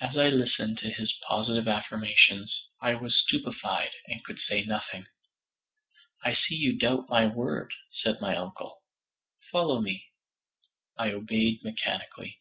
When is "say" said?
4.40-4.64